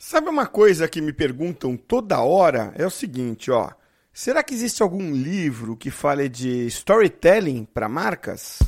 [0.00, 2.72] Sabe uma coisa que me perguntam toda hora?
[2.76, 3.70] É o seguinte, ó.
[4.12, 8.60] Será que existe algum livro que fale de storytelling para marcas?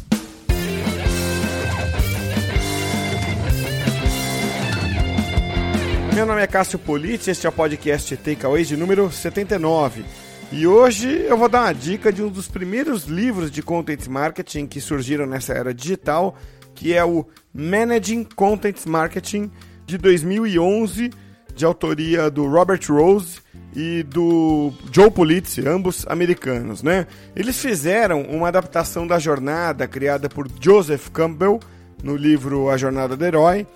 [6.12, 10.04] Meu nome é Cássio Politi, este é o podcast Takeaways de número 79.
[10.50, 14.66] E hoje eu vou dar uma dica de um dos primeiros livros de content marketing
[14.66, 16.36] que surgiram nessa era digital,
[16.74, 19.48] que é o Managing Content Marketing
[19.90, 21.10] de 2011,
[21.54, 23.40] de autoria do Robert Rose
[23.74, 27.08] e do Joe Pulitzer, ambos americanos, né?
[27.34, 31.58] Eles fizeram uma adaptação da jornada criada por Joseph Campbell
[32.04, 33.66] no livro A Jornada do Herói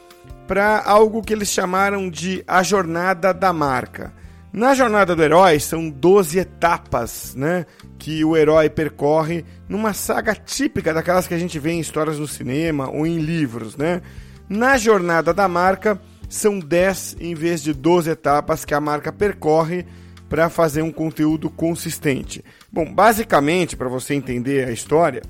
[0.46, 4.12] para algo que eles chamaram de a jornada da marca.
[4.52, 7.66] Na jornada do herói são 12 etapas, né,
[7.98, 12.28] que o herói percorre numa saga típica daquelas que a gente vê em histórias no
[12.28, 14.00] cinema ou em livros, né?
[14.48, 19.86] Na jornada da marca são 10 em vez de 12 etapas que a marca percorre
[20.28, 22.44] para fazer um conteúdo consistente.
[22.72, 25.22] Bom, basicamente, para você entender a história,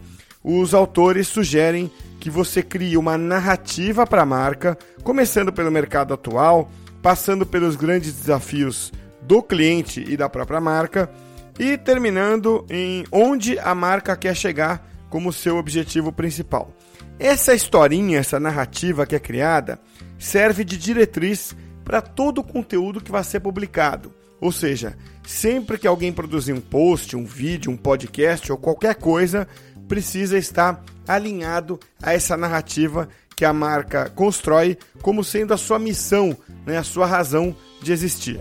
[0.43, 6.71] os autores sugerem que você crie uma narrativa para a marca, começando pelo mercado atual,
[7.03, 8.93] passando pelos grandes desafios
[9.23, 11.11] do cliente e da própria marca
[11.59, 16.75] e terminando em onde a marca quer chegar como seu objetivo principal.
[17.21, 19.79] Essa historinha, essa narrativa que é criada,
[20.19, 24.13] serve de diretriz para todo o conteúdo que vai ser publicado.
[24.41, 29.47] Ou seja, sempre que alguém produzir um post, um vídeo, um podcast ou qualquer coisa,
[29.87, 36.37] precisa estar alinhado a essa narrativa que a marca constrói como sendo a sua missão,
[36.67, 38.41] né, a sua razão de existir.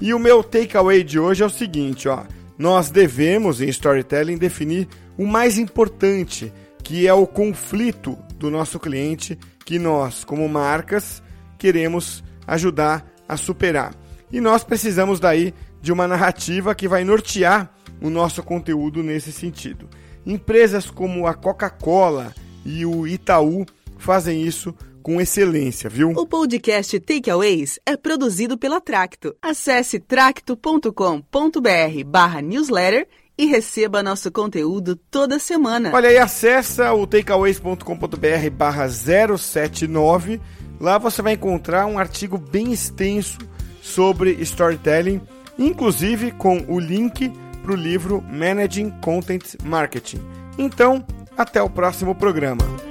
[0.00, 2.22] E o meu takeaway de hoje é o seguinte, ó.
[2.60, 6.52] Nós devemos em storytelling definir o mais importante,
[6.84, 11.22] que é o conflito do nosso cliente que nós, como marcas,
[11.56, 13.94] queremos ajudar a superar.
[14.30, 19.88] E nós precisamos daí de uma narrativa que vai nortear o nosso conteúdo nesse sentido.
[20.26, 23.64] Empresas como a Coca-Cola e o Itaú
[23.96, 26.10] fazem isso com excelência, viu?
[26.10, 29.34] O podcast Takeaways é produzido pela Tracto.
[29.42, 35.90] Acesse tracto.com.br barra newsletter e receba nosso conteúdo toda semana.
[35.94, 40.40] Olha aí, acessa o takeaways.com.br barra 079.
[40.78, 43.38] Lá você vai encontrar um artigo bem extenso
[43.82, 45.20] sobre storytelling,
[45.58, 47.32] inclusive com o link
[47.62, 50.20] para o livro Managing Content Marketing.
[50.58, 51.04] Então,
[51.36, 52.89] até o próximo programa.